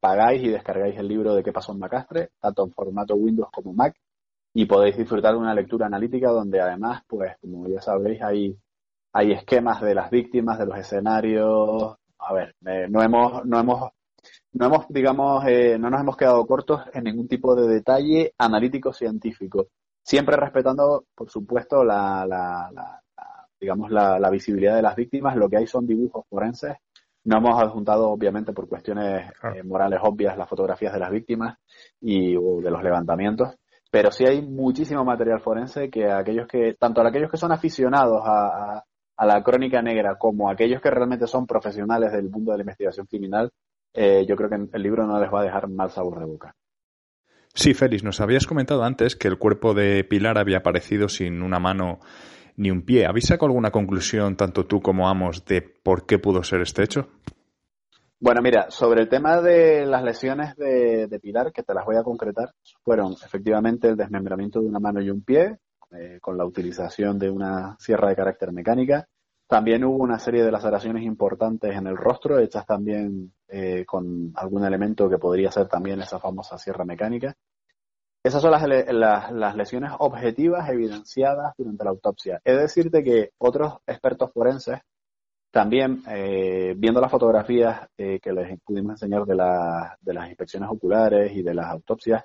[0.00, 3.74] pagáis y descargáis el libro de qué pasó en Macastre, tanto en formato Windows como
[3.74, 3.94] Mac
[4.58, 8.58] y podéis disfrutar de una lectura analítica donde además, pues como ya sabéis, hay,
[9.12, 11.94] hay esquemas de las víctimas, de los escenarios.
[12.18, 13.90] A ver, eh, no hemos, no hemos,
[14.52, 18.94] no hemos, digamos, eh, no nos hemos quedado cortos en ningún tipo de detalle analítico
[18.94, 19.66] científico.
[20.02, 23.02] Siempre respetando, por supuesto, la, la,
[23.60, 25.36] digamos, la, la, visibilidad de las víctimas.
[25.36, 26.76] Lo que hay son dibujos forenses.
[27.24, 31.58] No hemos adjuntado, obviamente, por cuestiones eh, morales obvias, las fotografías de las víctimas
[32.00, 33.54] y de los levantamientos
[33.96, 38.84] pero sí hay muchísimo material forense que aquellos que, tanto aquellos que son aficionados a,
[39.24, 43.50] la crónica negra como aquellos que realmente son profesionales del mundo de la investigación criminal,
[43.94, 46.54] eh, yo creo que el libro no les va a dejar mal sabor de boca.
[47.54, 51.58] Sí, Félix, nos habías comentado antes que el cuerpo de Pilar había aparecido sin una
[51.58, 52.00] mano
[52.56, 53.06] ni un pie.
[53.06, 57.08] ¿Habéis sacado alguna conclusión, tanto tú como Amos, de por qué pudo ser este hecho?
[58.18, 62.02] Bueno, mira, sobre el tema de las lesiones de, Pilar, que te las voy a
[62.02, 65.58] concretar, fueron efectivamente el desmembramiento de una mano y un pie,
[65.90, 69.06] eh, con la utilización de una sierra de carácter mecánica.
[69.46, 74.64] También hubo una serie de laceraciones importantes en el rostro, hechas también eh, con algún
[74.64, 77.36] elemento que podría ser también esa famosa sierra mecánica.
[78.24, 82.40] Esas son las, las, lesiones objetivas evidenciadas durante la autopsia.
[82.42, 84.80] Es decirte que otros expertos forenses
[85.50, 89.34] también, eh, viendo las fotografías eh, que les pudimos enseñar de,
[90.00, 92.24] de, las inspecciones oculares y de las autopsias,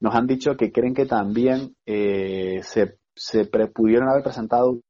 [0.00, 4.80] nos han dicho que creen que también eh, se, se pudieron haber presentado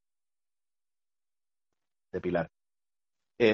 [2.12, 2.48] de Pilar.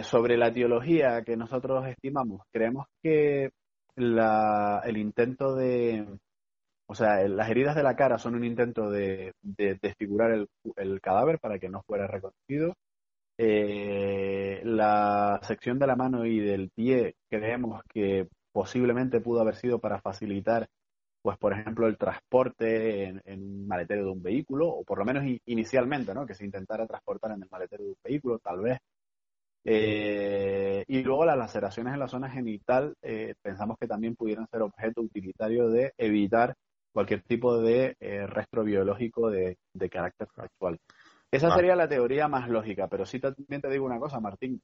[0.03, 3.51] sobre la etiología que nosotros estimamos, creemos que
[3.97, 6.07] la, el intento de,
[6.87, 11.39] o sea, las heridas de la cara son un intento de, desfigurar el, el, cadáver
[11.39, 12.75] para que no fuera reconocido
[13.39, 19.79] eh, la sección de la mano y del pie creemos que posiblemente pudo haber sido
[19.79, 20.69] para facilitar,
[21.23, 25.25] pues por ejemplo, el transporte en, un maletero de un vehículo, o por lo menos
[25.47, 26.27] inicialmente, ¿no?
[26.27, 28.79] Que se intentara transportar en el maletero de un vehículo, tal vez.
[29.65, 34.63] Eh, y luego las laceraciones en la zona genital, eh, pensamos que también pudieran ser
[34.63, 36.55] objeto utilitario de evitar
[36.93, 40.79] cualquier tipo de eh, rastro biológico de, de carácter sexual.
[41.31, 44.61] Esa sería la teoría más lógica, pero sí también te digo una cosa, Martín.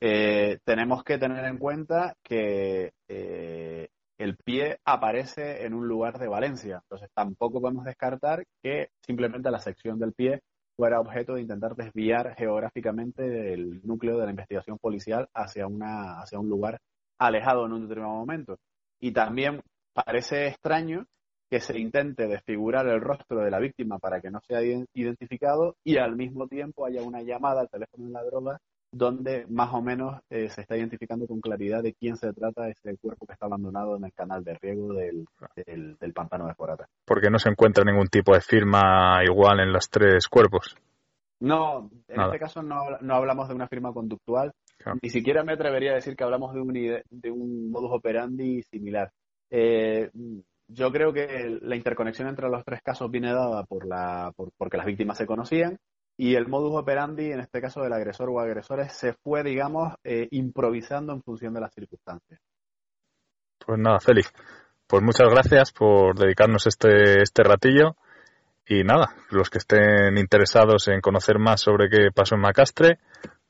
[0.00, 3.88] Eh, tenemos que tener en cuenta que eh,
[4.18, 9.58] el pie aparece en un lugar de Valencia, entonces tampoco podemos descartar que simplemente la
[9.58, 10.40] sección del pie
[10.76, 16.38] fuera objeto de intentar desviar geográficamente el núcleo de la investigación policial hacia, una, hacia
[16.38, 16.80] un lugar
[17.18, 18.58] alejado en un determinado momento.
[19.00, 19.60] Y también
[19.92, 21.06] parece extraño
[21.52, 25.98] que se intente desfigurar el rostro de la víctima para que no sea identificado y
[25.98, 28.58] al mismo tiempo haya una llamada al teléfono de la droga
[28.90, 32.96] donde más o menos eh, se está identificando con claridad de quién se trata ese
[32.96, 35.26] cuerpo que está abandonado en el canal de riego del,
[36.00, 36.86] del, pantano de Forata.
[37.04, 40.74] Porque no se encuentra ningún tipo de firma igual en los tres cuerpos.
[41.40, 44.52] No, en este caso no, no, hablamos de una firma conductual,
[45.02, 49.10] ni siquiera me atrevería a decir que hablamos de un, de un modus operandi similar.
[49.50, 50.10] Eh,
[50.72, 54.76] yo creo que la interconexión entre los tres casos viene dada por la, por, porque
[54.76, 55.78] las víctimas se conocían
[56.16, 60.28] y el modus operandi, en este caso del agresor o agresores, se fue, digamos, eh,
[60.30, 62.40] improvisando en función de las circunstancias.
[63.64, 64.32] Pues nada, Félix,
[64.86, 67.96] pues muchas gracias por dedicarnos este, este ratillo.
[68.66, 72.98] Y nada, los que estén interesados en conocer más sobre qué pasó en Macastre,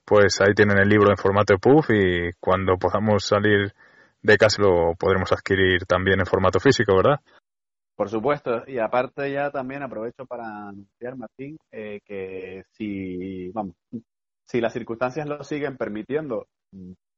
[0.04, 3.74] pues ahí tienen el libro en formato PUF y cuando podamos salir
[4.22, 7.20] de casa lo podremos adquirir también en formato físico, ¿verdad?
[7.94, 13.74] Por supuesto, y aparte ya también aprovecho para anunciar, Martín, eh, que si, vamos,
[14.44, 16.46] si las circunstancias lo siguen permitiendo,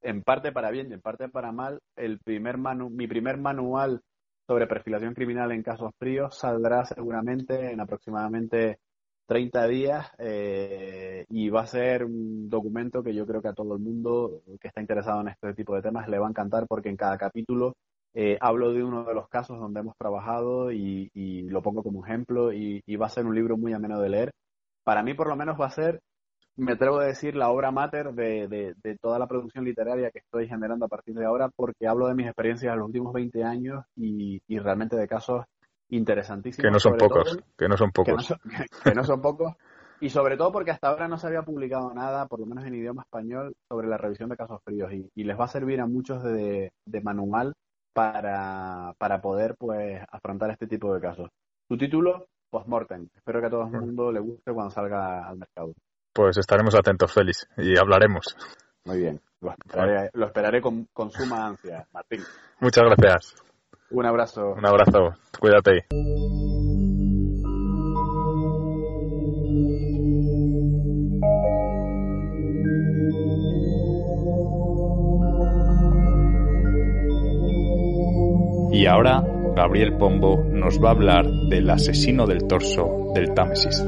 [0.03, 4.03] en parte para bien y en parte para mal, el primer manu mi primer manual
[4.47, 8.79] sobre perfilación criminal en casos fríos saldrá seguramente en aproximadamente
[9.27, 13.75] 30 días eh, y va a ser un documento que yo creo que a todo
[13.75, 16.91] el mundo que está interesado en este tipo de temas le va a encantar porque
[16.91, 17.75] en cada capítulo
[18.15, 21.11] eh, hablo de uno de los casos donde hemos trabajado y,
[21.49, 24.31] lo pongo como ejemplo y, va a ser un libro muy ameno de leer.
[24.85, 26.01] Para mí por lo menos va a ser,
[26.57, 30.87] me atrevo a decir, la obra mater de, toda la producción literaria que estoy generando
[30.87, 34.41] a partir de ahora porque hablo de mis experiencias en los últimos 20 años y
[34.49, 35.45] realmente de casos
[35.89, 36.63] interesantísimo.
[36.63, 38.35] Que no son pocos, que no son pocos.
[38.85, 39.55] Que no son, pocos.
[40.01, 42.75] Y sobre todo porque hasta ahora no se había publicado nada, por lo menos en
[42.75, 44.93] idioma español, sobre la revisión de casos fríos.
[44.93, 46.71] Y, les va a servir a muchos de,
[47.03, 47.55] manual
[47.93, 51.31] para, para poder pues afrontar este tipo de casos.
[51.69, 53.09] Su título, Postmortem.
[53.15, 55.73] Espero que a todo el mundo le guste cuando salga al mercado.
[56.13, 58.37] Pues estaremos atentos, Félix, y hablaremos.
[58.85, 59.21] Muy bien.
[59.41, 62.23] Lo esperaré, lo esperaré con, con suma ansia, Martín.
[62.61, 63.54] Muchas gracias.
[63.95, 64.55] Un abrazo.
[64.59, 65.15] Un abrazo.
[65.39, 65.87] Cuídate.
[78.73, 79.23] Y ahora
[79.55, 83.85] Gabriel Pombo nos va a hablar del asesino del torso del Támesis.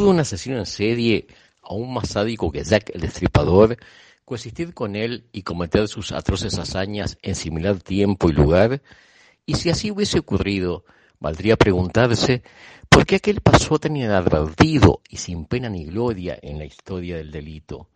[0.00, 1.26] ¿Pudo un asesino en serie,
[1.62, 3.76] aún más sádico que Jack el Destripador,
[4.24, 8.80] coexistir con él y cometer sus atroces hazañas en similar tiempo y lugar?
[9.44, 10.86] Y si así hubiese ocurrido,
[11.18, 12.42] valdría preguntarse
[12.88, 17.30] por qué aquel pasó tan inadvertido y sin pena ni gloria en la historia del
[17.30, 17.90] delito.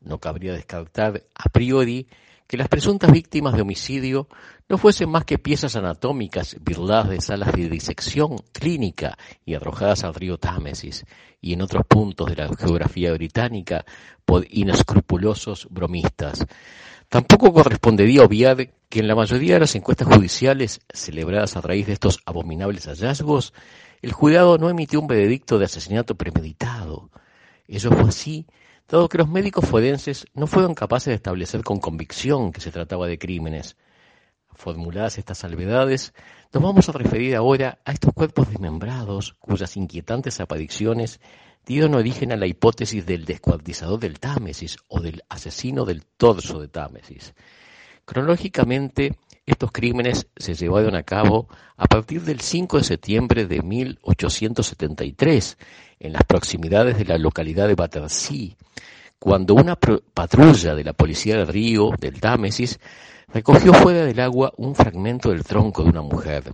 [0.00, 2.08] No cabría descartar a priori
[2.46, 4.28] que las presuntas víctimas de homicidio
[4.68, 10.14] no fuesen más que piezas anatómicas birladas de salas de disección clínica y arrojadas al
[10.14, 11.04] río Támesis
[11.40, 13.84] y en otros puntos de la geografía británica
[14.24, 16.46] por inescrupulosos bromistas.
[17.08, 21.92] Tampoco correspondería obviar que en la mayoría de las encuestas judiciales celebradas a raíz de
[21.92, 23.52] estos abominables hallazgos,
[24.02, 27.10] el juzgado no emitió un veredicto de asesinato premeditado.
[27.68, 28.46] Eso fue así
[28.88, 33.06] dado que los médicos forenses no fueron capaces de establecer con convicción que se trataba
[33.06, 33.76] de crímenes.
[34.54, 36.14] Formuladas estas salvedades,
[36.52, 41.20] nos vamos a referir ahora a estos cuerpos desmembrados cuyas inquietantes apariciones
[41.66, 46.68] dieron origen a la hipótesis del descuartizador del Támesis o del asesino del torso de
[46.68, 47.34] Támesis.
[48.04, 55.56] Cronológicamente, estos crímenes se llevaron a cabo a partir del 5 de septiembre de 1873
[56.00, 58.56] en las proximidades de la localidad de Battersea,
[59.20, 62.80] cuando una patrulla de la policía del río del Támesis
[63.28, 66.52] recogió fuera del agua un fragmento del tronco de una mujer.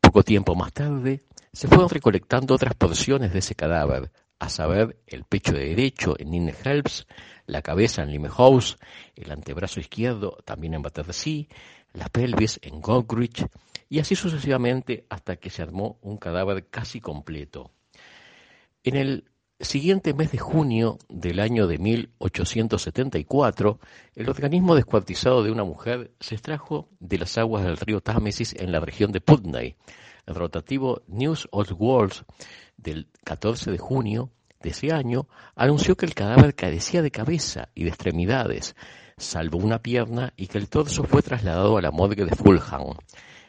[0.00, 5.24] Poco tiempo más tarde, se fueron recolectando otras porciones de ese cadáver, a saber, el
[5.24, 7.06] pecho derecho en Ninnehelps,
[7.46, 8.78] la cabeza en Limehouse,
[9.14, 11.44] el antebrazo izquierdo también en Battersea,
[11.92, 13.46] la pelvis en Goldrich,
[13.88, 17.72] y así sucesivamente hasta que se armó un cadáver casi completo.
[18.84, 19.24] En el
[19.60, 23.78] siguiente mes de junio del año de 1874,
[24.14, 28.72] el organismo descuartizado de una mujer se extrajo de las aguas del río Támesis en
[28.72, 29.76] la región de Putney.
[30.26, 32.24] El rotativo News of World
[32.76, 34.30] del 14 de junio
[34.62, 38.76] de ese año anunció que el cadáver carecía de cabeza y de extremidades,
[39.20, 42.96] salvo una pierna, y que el torso fue trasladado a la morgue de Fulham.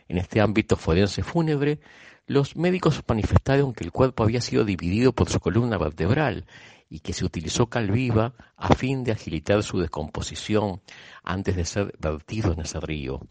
[0.07, 1.79] En este ámbito forense fúnebre,
[2.27, 6.45] los médicos manifestaron que el cuerpo había sido dividido por su columna vertebral
[6.89, 10.81] y que se utilizó cal viva a fin de agilitar su descomposición
[11.23, 13.21] antes de ser vertido en ese río.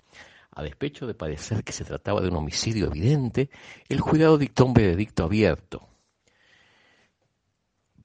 [0.52, 3.50] A despecho de parecer que se trataba de un homicidio evidente,
[3.88, 5.89] el juzgado dictó un veredicto abierto.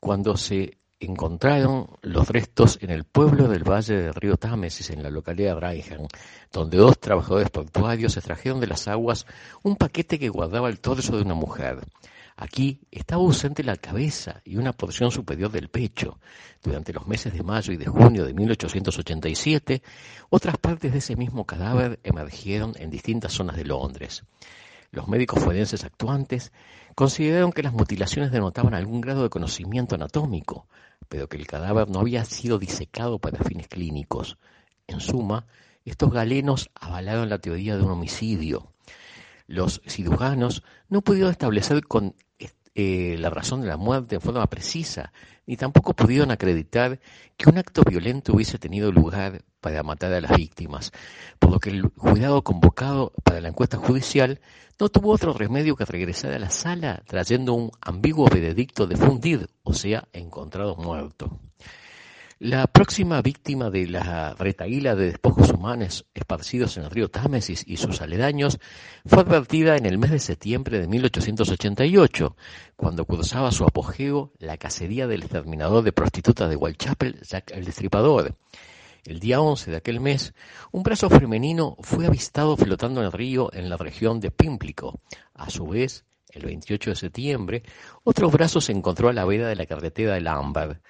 [0.00, 5.10] cuando se encontraron los restos en el pueblo del Valle del Río Támesis, en la
[5.10, 6.06] localidad de Brigham,
[6.52, 9.26] donde dos trabajadores portuarios extrajeron de las aguas
[9.62, 11.80] un paquete que guardaba el torso de una mujer.
[12.36, 16.18] Aquí estaba ausente la cabeza y una porción superior del pecho.
[16.62, 19.82] Durante los meses de mayo y de junio de 1887,
[20.30, 24.24] otras partes de ese mismo cadáver emergieron en distintas zonas de Londres.
[24.92, 26.52] Los médicos forenses actuantes
[26.94, 30.66] consideraron que las mutilaciones denotaban algún grado de conocimiento anatómico,
[31.08, 34.36] pero que el cadáver no había sido disecado para fines clínicos.
[34.88, 35.46] En suma,
[35.84, 38.72] estos galenos avalaron la teoría de un homicidio.
[39.46, 42.14] Los cirujanos no pudieron establecer con
[42.74, 45.12] eh, la razón de la muerte en forma precisa,
[45.50, 47.00] ni tampoco pudieron acreditar
[47.36, 50.92] que un acto violento hubiese tenido lugar para matar a las víctimas,
[51.40, 54.38] por lo que el jurado convocado para la encuesta judicial
[54.78, 59.48] no tuvo otro remedio que regresar a la sala trayendo un ambiguo veredicto de fundir,
[59.64, 61.40] o sea, encontrado muerto.
[62.42, 67.76] La próxima víctima de la retaíla de despojos humanos esparcidos en el río Támesis y
[67.76, 68.58] sus aledaños
[69.04, 72.36] fue advertida en el mes de septiembre de 1888,
[72.76, 78.34] cuando cruzaba su apogeo la cacería del exterminador de prostitutas de Whitechapel, Jack el Destripador.
[79.04, 80.32] El día 11 de aquel mes,
[80.72, 84.98] un brazo femenino fue avistado flotando en el río en la región de Pimplico.
[85.34, 87.62] A su vez, el 28 de septiembre,
[88.02, 90.80] otro brazo se encontró a la veda de la carretera de Lambert.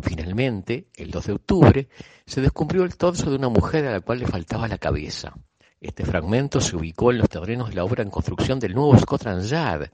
[0.00, 1.88] Finalmente, el 2 de octubre,
[2.26, 5.34] se descubrió el torso de una mujer a la cual le faltaba la cabeza.
[5.80, 9.44] Este fragmento se ubicó en los terrenos de la obra en construcción del nuevo Scotland
[9.44, 9.90] Yard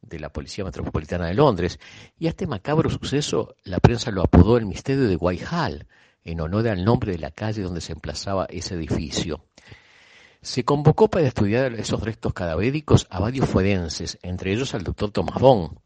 [0.00, 1.78] de la Policía Metropolitana de Londres,
[2.18, 5.86] y a este macabro suceso la prensa lo apodó el misterio de Whitehall,
[6.24, 9.44] en honor al nombre de la calle donde se emplazaba ese edificio.
[10.40, 15.40] Se convocó para estudiar esos restos cadavéricos a varios forenses, entre ellos al doctor Thomas
[15.40, 15.78] Bond.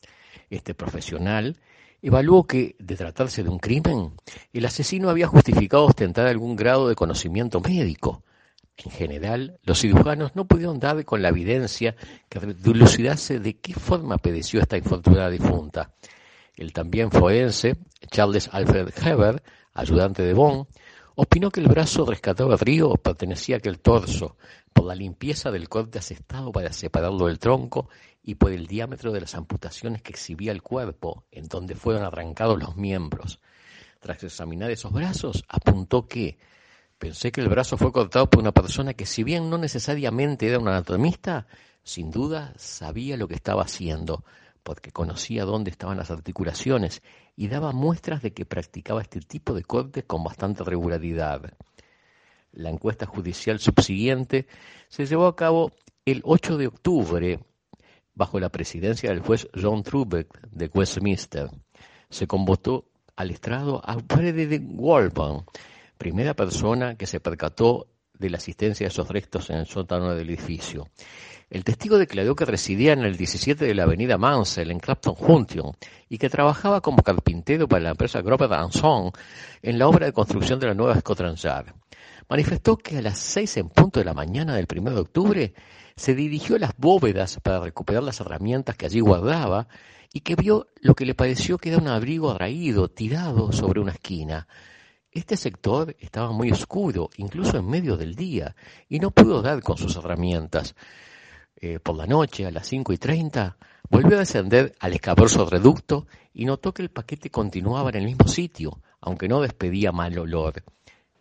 [0.49, 1.57] Este profesional
[2.03, 4.13] evaluó que, de tratarse de un crimen,
[4.53, 8.23] el asesino había justificado ostentar algún grado de conocimiento médico.
[8.77, 11.97] En general, los cirujanos no pudieron dar con la evidencia
[12.29, 15.93] que dilucidase de qué forma pedeció esta infortunada difunta.
[16.55, 17.77] El también forense,
[18.11, 19.43] Charles Alfred Heber,
[19.73, 20.67] ayudante de Bond,
[21.15, 24.37] opinó que el brazo rescatado a Río pertenecía a aquel torso,
[24.77, 27.89] por la limpieza del corte asestado para separarlo del tronco
[28.27, 32.59] y por el diámetro de las amputaciones que exhibía el cuerpo, en donde fueron arrancados
[32.59, 33.39] los miembros.
[34.01, 36.37] Tras examinar esos brazos, apuntó que
[36.99, 40.59] pensé que el brazo fue cortado por una persona que, si bien no necesariamente era
[40.59, 41.47] un anatomista,
[41.85, 44.25] sin duda sabía lo que estaba haciendo,
[44.65, 47.03] porque conocía dónde estaban las articulaciones
[47.37, 51.55] y daba muestras de que practicaba este tipo de cortes con bastante regularidad.
[52.51, 54.49] La encuesta judicial subsiguiente
[54.89, 55.71] se llevó a cabo
[56.05, 57.41] el 8 de octubre
[58.17, 61.49] bajo la presidencia del juez John Trubeck de Westminster.
[62.11, 65.45] Se convocó al estrado a Frederick Walpole,
[65.97, 67.87] primera persona que se percató
[68.19, 70.89] de la asistencia de esos restos en el sótano del edificio.
[71.49, 75.77] El testigo declaró que residía en el 17 de la avenida Mansell, en Clapton Junction,
[76.09, 79.13] y que trabajaba como carpintero para la empresa Grover Son
[79.63, 81.39] en la obra de construcción de la nueva Scotland.
[82.29, 85.55] Manifestó que a las seis en punto de la mañana del 1 de octubre
[85.97, 89.67] se dirigió a las bóvedas para recuperar las herramientas que allí guardaba
[90.13, 93.93] y que vio lo que le pareció que era un abrigo raído, tirado sobre una
[93.93, 94.47] esquina.
[95.11, 98.55] Este sector estaba muy oscuro, incluso en medio del día,
[98.89, 100.75] y no pudo dar con sus herramientas.
[101.57, 103.57] Eh, por la noche, a las cinco y treinta,
[103.89, 108.29] volvió a descender al escabroso reducto y notó que el paquete continuaba en el mismo
[108.29, 110.63] sitio, aunque no despedía mal olor.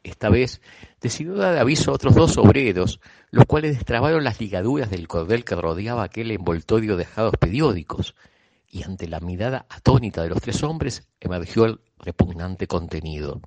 [0.05, 0.61] Esta vez
[1.01, 2.99] decidió dar aviso a otros dos obreros,
[3.31, 8.15] los cuales destrabaron las ligaduras del cordel que rodeaba aquel envoltorio de dejados periódicos,
[8.69, 13.41] y ante la mirada atónita de los tres hombres emergió el repugnante contenido.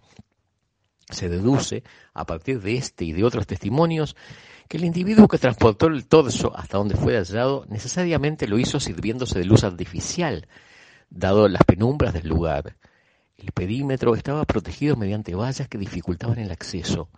[1.08, 4.16] Se deduce, a partir de este y de otros testimonios,
[4.68, 9.38] que el individuo que transportó el torso hasta donde fue hallado necesariamente lo hizo sirviéndose
[9.38, 10.48] de luz artificial,
[11.08, 12.76] dado las penumbras del lugar.
[13.38, 17.08] El perímetro estaba protegido mediante vallas que dificultaban el acceso.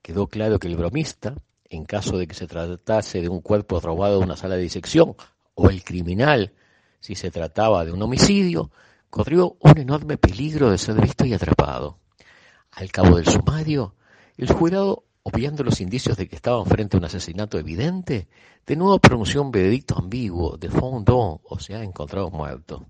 [0.00, 1.34] Quedó claro que el bromista,
[1.68, 5.14] en caso de que se tratase de un cuerpo robado de una sala de disección,
[5.54, 6.54] o el criminal,
[7.00, 8.70] si se trataba de un homicidio,
[9.10, 11.98] corrió un enorme peligro de ser visto y atrapado.
[12.70, 13.94] Al cabo del sumario,
[14.38, 18.28] el jurado obviando los indicios de que estaban frente a un asesinato evidente,
[18.66, 22.86] de nuevo pronunció un veredicto ambiguo de fondant, o sea, encontrado muerto.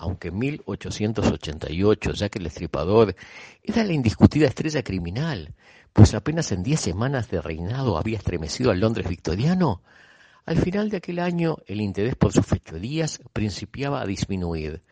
[0.00, 3.14] Aunque en 1888 ya que el Estripador
[3.62, 5.54] era la indiscutida estrella criminal,
[5.92, 9.82] pues apenas en diez semanas de reinado había estremecido al Londres victoriano,
[10.46, 14.82] al final de aquel año el interés por sus fechorías principiaba a disminuir.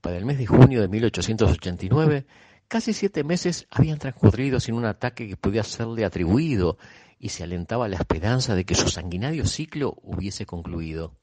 [0.00, 2.26] Para el mes de junio de 1889
[2.68, 6.78] Casi siete meses habían transcurrido sin un ataque que podía serle atribuido
[7.18, 11.14] y se alentaba la esperanza de que su sanguinario ciclo hubiese concluido.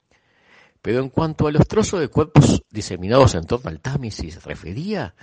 [0.81, 5.13] Pero en cuanto a los trozos de cuerpos diseminados en torno al Támesis refería,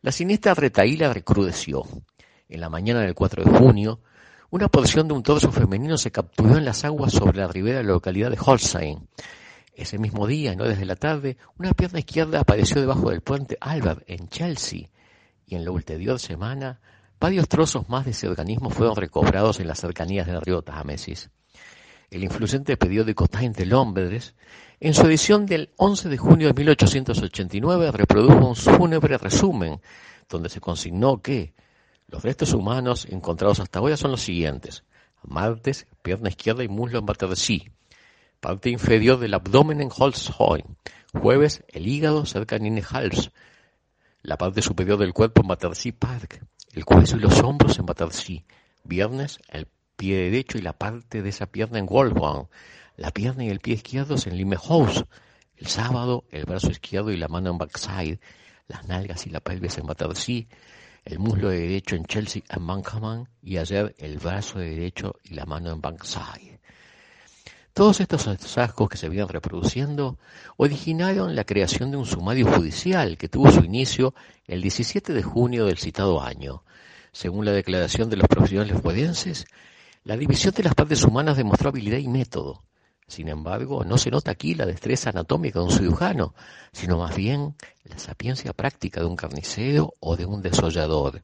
[0.00, 1.84] la siniestra retaíla recrudeció.
[2.48, 4.00] En la mañana del 4 de junio,
[4.50, 7.84] una porción de un torso femenino se capturó en las aguas sobre la ribera de
[7.84, 9.08] la localidad de Holstein.
[9.74, 14.04] Ese mismo día, no desde la tarde, una pierna izquierda apareció debajo del puente Albert,
[14.06, 14.90] en Chelsea,
[15.46, 16.80] y en la ulterior semana
[17.18, 21.30] varios trozos más de ese organismo fueron recobrados en las cercanías del río Támesis.
[22.12, 24.34] El influyente periódico Times de Londres,
[24.80, 29.80] en su edición del 11 de junio de 1889, reprodujo un fúnebre resumen,
[30.28, 31.54] donde se consignó que
[32.08, 34.84] los restos humanos encontrados hasta ahora son los siguientes.
[35.22, 37.72] Martes, pierna izquierda y muslo en Battersea.
[38.40, 40.66] Parte inferior del abdomen en Holzheim.
[41.14, 43.32] Jueves, el hígado cerca de Ninehals
[44.22, 46.44] la parte superior del cuerpo en Battersea Park,
[46.74, 48.44] el cuello y los hombros en Battersea,
[48.84, 49.66] viernes el
[50.02, 52.48] pie derecho y la parte de esa pierna en Wolfgang,
[52.96, 55.04] la pierna y el pie izquierdos en Limehouse,
[55.56, 58.18] el sábado el brazo izquierdo y la mano en Backside,
[58.66, 60.42] las nalgas y la pelvis en Battersea,
[61.04, 63.28] el muslo derecho en Chelsea en Mankaman.
[63.44, 66.58] Y ayer el brazo derecho y la mano en Bankside.
[67.72, 70.18] Todos estos hallazgos que se vienen reproduciendo
[70.56, 74.16] originaron la creación de un sumario judicial que tuvo su inicio
[74.48, 76.64] el 17 de junio del citado año.
[77.12, 79.46] Según la declaración de los profesionales forenses,
[80.04, 82.64] la división de las partes humanas demostró habilidad y método.
[83.06, 86.34] Sin embargo, no se nota aquí la destreza anatómica de un cirujano,
[86.72, 91.22] sino más bien la sapiencia práctica de un carnicero o de un desollador.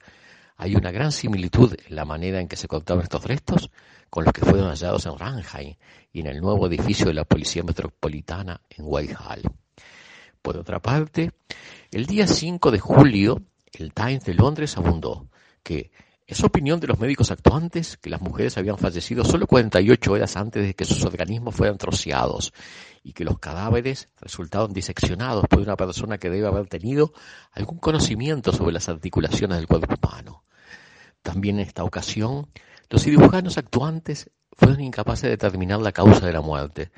[0.57, 3.71] Hay una gran similitud en la manera en que se cortaban estos restos
[4.11, 5.77] con los que fueron hallados en Ranheim
[6.13, 9.43] y en el nuevo edificio de la Policía Metropolitana en Whitehall.
[10.43, 11.33] Por otra parte,
[11.91, 15.29] el día 5 de julio, el Times de Londres abundó
[15.63, 15.91] que
[16.29, 20.63] Es opinión de los médicos actuantes que las mujeres habían fallecido solo 48 horas antes
[20.63, 22.53] de que sus organismos fueran troceados
[23.03, 27.15] y que los cadáveres resultaron diseccionados por una persona que debe haber tenido
[27.53, 30.45] algún conocimiento sobre las articulaciones del cuerpo humano.
[31.23, 32.51] También en esta ocasión,
[32.91, 36.93] los cirujanos actuantes fueron incapaces de determinar la causa de la muerte.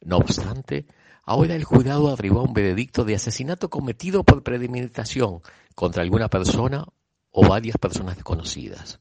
[0.00, 0.86] No obstante,
[1.24, 5.42] ahora el jurado arribó a un veredicto de asesinato cometido por premeditación
[5.74, 6.86] contra alguna persona
[7.32, 9.00] o varias personas desconocidas.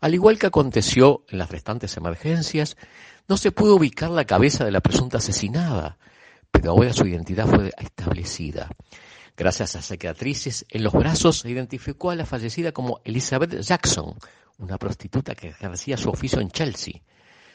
[0.00, 2.76] Al igual que aconteció en las restantes emergencias,
[3.28, 5.98] no se pudo ubicar la cabeza de la presunta asesinada,
[6.50, 8.70] pero ahora su identidad fue establecida.
[9.36, 14.16] Gracias a cicatrices en los brazos se identificó a la fallecida como Elizabeth Jackson,
[14.58, 17.02] una prostituta que ejercía su oficio en Chelsea.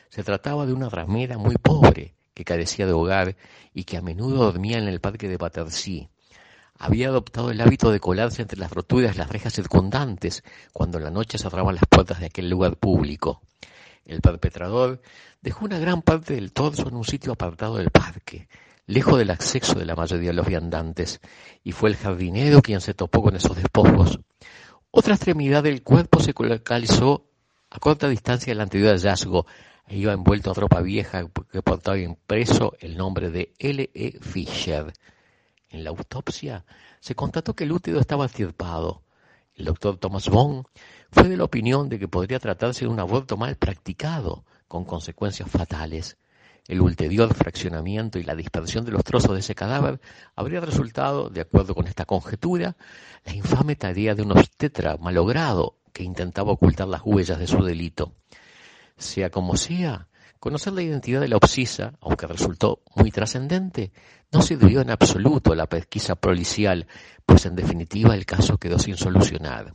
[0.10, 3.36] Se trataba de una ramera muy pobre que carecía de hogar
[3.74, 6.10] y que a menudo dormía en el parque de Battersea
[6.78, 11.06] había adoptado el hábito de colarse entre las roturas de las rejas circundantes cuando en
[11.06, 13.42] la noche cerraban las puertas de aquel lugar público.
[14.06, 15.02] El perpetrador
[15.42, 18.48] dejó una gran parte del torso en un sitio apartado del parque,
[18.86, 21.22] lejos del acceso de la mayoría de los viandantes,
[21.64, 24.20] y fue el jardinero quien se topó con esos despojos.
[24.92, 27.26] Otra extremidad del cuerpo se localizó
[27.70, 29.46] a corta distancia del anterior hallazgo
[29.88, 33.90] e iba envuelto en ropa vieja que portaba impreso el nombre de L.
[33.94, 34.20] E.
[34.22, 34.94] Fisher.
[35.76, 36.64] En la autopsia
[37.02, 39.04] se constató que el útero estaba extirpado.
[39.56, 40.66] El doctor Thomas Bond
[41.12, 45.52] fue de la opinión de que podría tratarse de un aborto mal practicado, con consecuencias
[45.52, 46.16] fatales.
[46.66, 50.00] El ulterior fraccionamiento y la dispersión de los trozos de ese cadáver
[50.34, 52.78] habría resultado, de acuerdo con esta conjetura,
[53.26, 58.14] la infame tarea de un obstetra malogrado que intentaba ocultar las huellas de su delito.
[58.96, 60.08] Sea como sea,
[60.46, 63.92] Conocer la identidad de la obsisa, aunque resultó muy trascendente,
[64.32, 66.86] no sirvió en absoluto a la pesquisa policial,
[67.26, 69.74] pues en definitiva el caso quedó sin solucionar.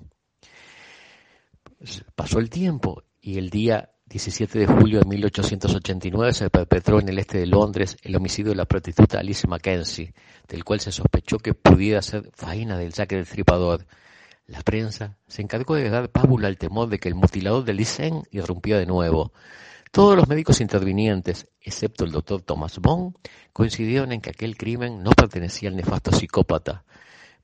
[2.14, 7.18] Pasó el tiempo y el día 17 de julio de 1889 se perpetró en el
[7.18, 10.14] este de Londres el homicidio de la prostituta Alice Mackenzie,
[10.46, 13.88] del cual se sospechó que pudiera ser faena del saque del tripador.
[14.46, 18.22] La prensa se encargó de dar pábula al temor de que el mutilador de Lysen
[18.30, 19.32] irrumpiera de nuevo.
[19.90, 23.16] Todos los médicos intervinientes, excepto el doctor Thomas Bond,
[23.52, 26.84] coincidieron en que aquel crimen no pertenecía al nefasto psicópata,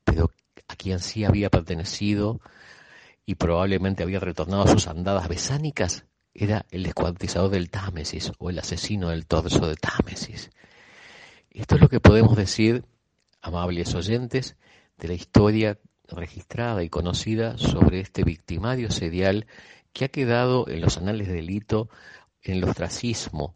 [0.05, 0.31] pero
[0.69, 2.39] a quien sí había pertenecido
[3.25, 8.59] y probablemente había retornado a sus andadas besánicas era el descuartizador del Támesis o el
[8.59, 10.49] asesino del torso de Támesis.
[11.49, 12.85] Esto es lo que podemos decir,
[13.41, 14.55] amables oyentes,
[14.97, 19.47] de la historia registrada y conocida sobre este victimario serial
[19.91, 21.89] que ha quedado en los anales de delito
[22.47, 23.55] en el ostracismo,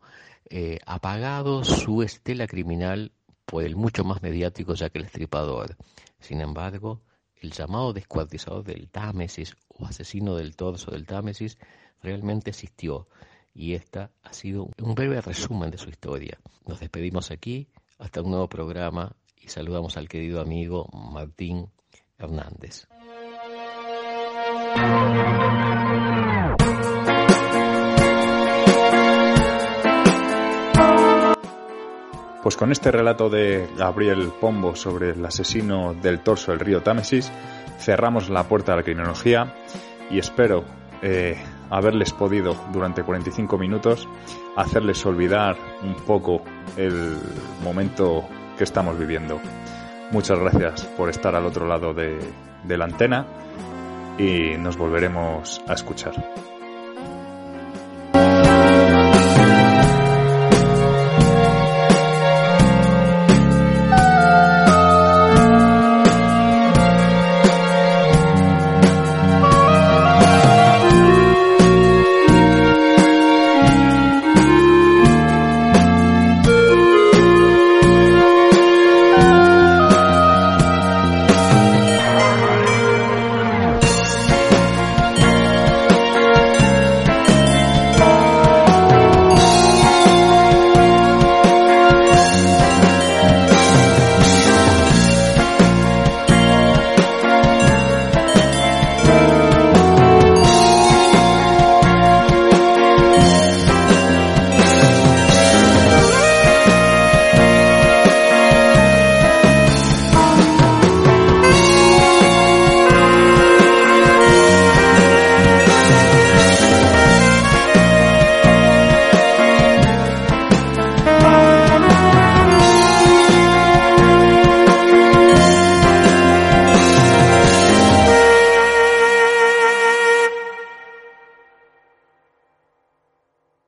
[0.50, 3.12] eh, apagado su estela criminal
[3.46, 5.78] por el mucho más mediático que el estripador.
[6.20, 7.02] Sin embargo,
[7.36, 11.58] el llamado descuartizador del Támesis o asesino del torso del Támesis
[12.02, 13.08] realmente existió
[13.54, 16.40] y esta ha sido un breve resumen de su historia.
[16.66, 17.68] Nos despedimos aquí,
[18.00, 21.70] hasta un nuevo programa y saludamos al querido amigo Martín
[22.18, 22.88] Hernández.
[32.42, 37.32] Pues con este relato de Gabriel Pombo sobre el asesino del torso del río Támesis,
[37.80, 39.54] cerramos la puerta a la criminología
[40.10, 40.64] y espero
[41.04, 41.38] eh,
[41.70, 44.08] haberles podido durante 45 minutos
[44.56, 46.42] hacerles olvidar un poco
[46.78, 47.18] el
[47.64, 48.26] momento
[48.58, 49.40] que estamos viviendo.
[50.12, 52.20] Muchas gracias por estar al otro lado de,
[52.64, 53.26] de la antena
[54.18, 56.14] y nos volveremos a escuchar.